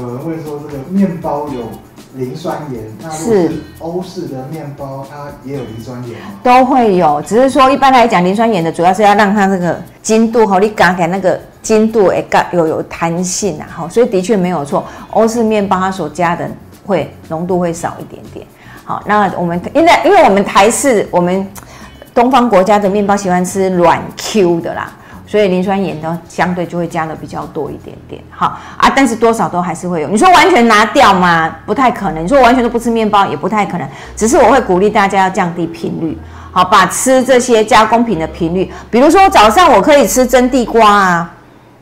[0.00, 1.68] 有人会说这个面包有
[2.14, 6.26] 磷酸盐，那如果是欧式的面包，它也有磷酸盐吗？
[6.42, 16.48] 都会有，只是说一般来讲，磷酸盐的主要是要让它这个筋度哈，你嘎给那个筋度诶，嘎有有弹性啊，哈，所以的确没有错，欧式面包它所加的
[16.86, 18.46] 会浓度会少一点点。
[18.84, 21.46] 好，那我们因为因为我们台式我们。
[22.12, 24.92] 东方国家的面包喜欢吃软 Q 的啦，
[25.30, 28.20] 所以磷酸盐呢相对就会加的比较多一点点。
[28.30, 30.08] 好啊，但是多少都还是会有。
[30.08, 31.54] 你说完全拿掉吗？
[31.64, 32.24] 不太可能。
[32.24, 33.88] 你说完全都不吃面包也不太可能。
[34.16, 36.18] 只是我会鼓励大家要降低频率，
[36.50, 41.32] 好，把吃这些加工品的频率，比如说早上我可以吃蒸地瓜啊，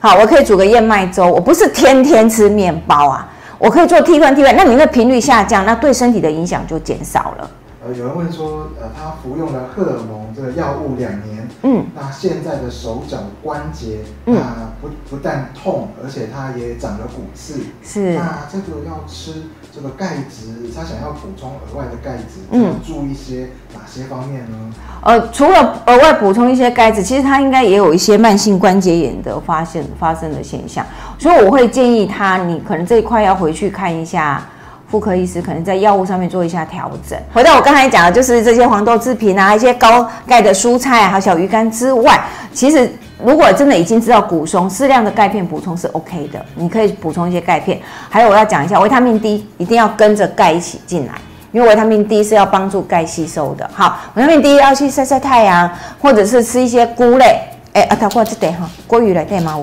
[0.00, 3.28] 好，我可以煮个燕麦粥，我不是天天吃面包啊，
[3.58, 7.48] 我可以做替换替换，那你的频率下降，那对身体的影响就减少了。
[7.94, 19.42] 有人问说，呃，他服用了荷尔蒙这个药物两年，嗯，那现在的手脚关节，那不不但痛，而且他也长了骨刺，是，那这个要吃
[19.74, 24.56] 这个钙质，他想要补充额外的钙质，嗯，注意一些哪些方面呢？
[25.02, 30.84] 呃，除了额外补充一些钙质，其实他应该也有一些慢性关节炎的发现发生的现象，
[31.18, 34.42] 所以我会建议他，你可能这一块要回去看一下。
[34.90, 37.18] 妇科医师可能在药物上面做一下调整。
[37.32, 42.20] 回到我刚才讲的，就是这些黄豆制品啊，一些高钙的蔬菜还有小鱼干之外，
[42.52, 42.90] 其实
[43.24, 47.80] 如果真的已经知道骨松，适量的钙片补充是 OK 的，你可以补充一些钙片。
[48.08, 51.14] 还有我要讲一下，维他命 D 一定要跟着钙一起进来，
[51.50, 53.68] 因为维他命 D 是要帮助钙吸收的。
[53.74, 55.68] 好，维他命 D 要去晒晒太阳，
[56.00, 57.40] 或者是吃一些菇类。
[57.72, 59.62] 哎，啊，他过这得哈，鲑鱼来对吗？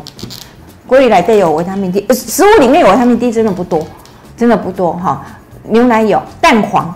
[0.87, 3.83] 鲑鱼来对有维他命 D，食物里面有维他命 D 真的不多。
[4.35, 5.21] 真的不多哈，
[5.63, 6.93] 牛奶有，蛋黄，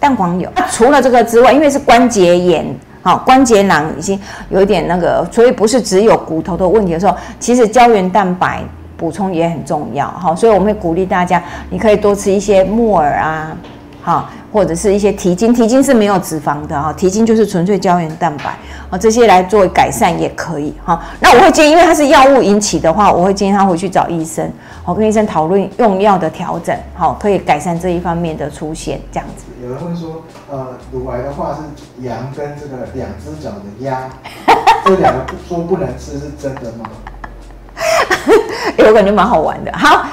[0.00, 0.50] 蛋黄有。
[0.56, 2.66] 那除了这个之外，因为是关节炎，
[3.02, 4.18] 好，关节囊已经
[4.50, 8.62] 有一点那个，所以不是只有骨头的问题的时候，其实胶原蛋白
[8.96, 13.56] 补充也很重要，好，所以我们会鼓励大家，你可以多吃一些木耳啊。
[14.04, 18.54] 好，或者是一些提筋，提筋是没有脂肪的哈，提筋就是纯粹胶原蛋白，
[18.90, 21.02] 啊，这些来做改善也可以哈。
[21.20, 24.46] 那我会建议，因为它是药物引起的话，我会建议他回去找医生，
[24.84, 29.46] 好，跟医生讨论用药的调整，好，可以改善这一方面的出现这样子。
[29.62, 34.10] 有人会说，呃，乳癌的话是羊跟这个两只脚的鸭，
[34.84, 36.90] 这两个说不能吃是真的吗？
[38.76, 39.72] 我感觉蛮好玩的。
[39.74, 40.04] 好。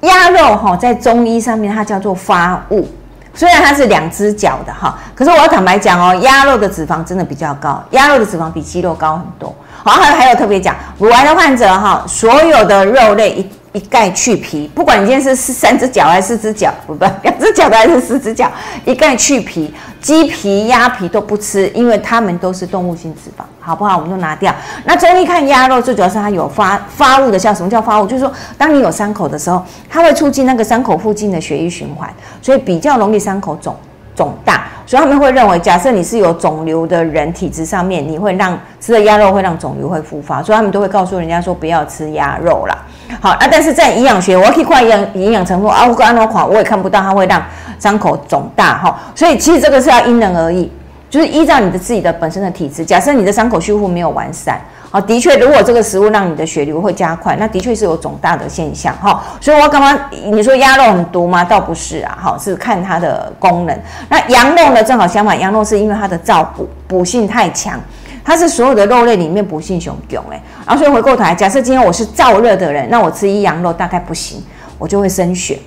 [0.00, 2.86] 鸭肉哈，在中医上面它叫做发物，
[3.34, 9.54] 虽然它是两只脚的哈，可是我要坦白讲哦，鸭肉的脂肪真的比较高，鸭肉的脂肪比鸡肉高很多。
[9.82, 13.50] 好，还还有特别讲，乳癌的患者哈，所有的肉类。
[13.74, 18.48] 一概去皮，不管你今天是三只脚还是四只脚，不不，两只脚的还是四只脚，
[18.84, 23.96] 一概去皮，鸡皮、鸭皮都不吃，因为它们都是动物性脂肪，好不好？
[23.96, 24.54] 我们都拿掉。
[24.84, 27.52] 那中医看鸭肉，最主要是它有发发物的效。
[27.52, 28.06] 什么叫发物？
[28.06, 29.60] 就是说，当你有伤口的时候，
[29.90, 32.08] 它会促进那个伤口附近的血液循环，
[32.40, 33.74] 所以比较容易伤口肿
[34.14, 34.64] 肿大。
[34.86, 42.76] 所以他们会认为，假设你是有肿瘤的人，体质上面你会让吃了鸭肉会让肿瘤会复发，所以他们都会告诉人家说不要吃鸭肉啦。
[43.20, 47.42] 好啊，但是在营养学，我可以看营养营养成分啊，我按那款我也看不到它会让
[47.78, 50.70] 伤口肿大哈，所以其实这个是要因人而异，
[51.08, 52.84] 就是依照你的自己的本身的体质。
[52.84, 54.60] 假设你的伤口修复没有完善，
[54.94, 59.24] 好，的确如果这个食物让你的血流会加快，那的确是有肿大的现象哈。
[59.40, 59.98] 所以我刚刚
[60.30, 61.42] 你说鸭肉很毒吗？
[61.42, 63.76] 倒不是啊，好是看它的功能。
[64.08, 64.84] 那羊肉呢？
[64.84, 67.80] 正好相反，羊肉是因为它的燥补补性太强。
[68.24, 74.40] 它是所有的肉类里面补性雄强哎，然后所以回过头来，假设今天我是燥热的人，那我吃一羊肉大概不行，
[74.78, 75.58] 我就会生血，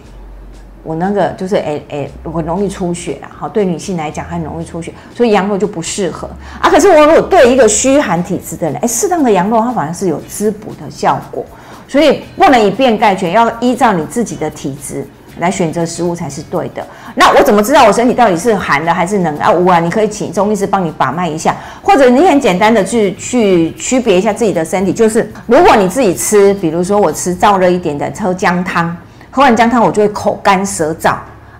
[0.87, 3.29] 我那个就是哎哎，我容易出血啦。
[3.37, 6.29] 好，对女性来讲很容易出血，所以羊肉就不适合
[6.61, 6.69] 啊。
[6.69, 11.45] 可是我如果对一个虚寒体质的人，哎，适当的羊肉它反而是有滋补的效果，
[11.89, 15.05] 所以不能以便概全，要依照你自己的体质。
[15.39, 16.83] 来选择食物才是对的。
[17.13, 19.51] 那我怎么知道我身体到底是寒的还是冷啊？
[19.51, 24.91] 无啊，你可以请中医师帮你把脉一下，或者你很简单的去去区别一下自己的身体。
[24.91, 28.97] 就是如果你自己吃，比如说我吃燥热一点的，喝姜汤，
[29.37, 31.11] 喝完姜汤我就会口干舌燥，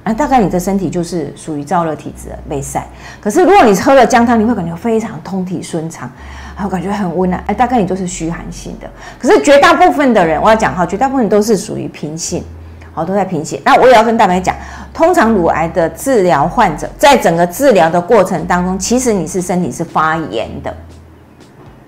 [0.04, 2.88] 啊，大概你的身体就是属于燥热体质被晒。
[3.22, 6.10] 可是如果你喝了姜汤，你会感觉非常通体顺畅，
[6.56, 8.90] 然后感觉很温暖，哎，大概你都是虚寒性的。
[9.20, 12.44] 可是绝大部分的人，我要讲哈，绝大部分都是属于平性。
[12.96, 13.62] 好，都在贫血。
[13.64, 14.56] 那我也要跟大家讲，
[14.92, 20.76] 通常乳癌的治疗患者，在整个治疗的过程当中，其实你是身体是发炎的，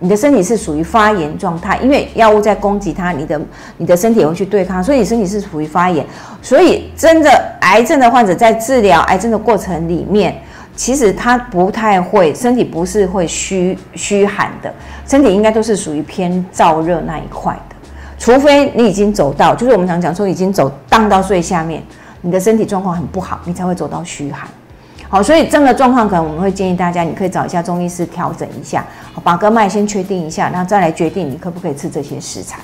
[0.02, 3.40] 你的身体是属于发炎状态，因为药物在攻击它，你的
[3.78, 6.06] 你的身体也会去对抗，所以你身体是属于发炎。
[6.42, 7.30] 所以，真的
[7.62, 10.42] 癌症的患者在治疗癌症的过程里面，
[10.74, 14.74] 其实他不太会，身体不是会虚虚寒的，
[15.06, 17.76] 身体应该都是属于偏燥热那一块的。
[18.18, 21.84] 除非你已经走到，就是我们常讲说已经走荡到最下面，
[22.22, 24.48] 你的身体状况很不好，你才会走到虚寒。
[25.12, 28.86] 好，所以这个状况可能我们会建议大家，你可以找一下中医师调整一下，
[29.24, 32.60] 把个脉先确定一下，然后再来决定你可不可以吃这些食材。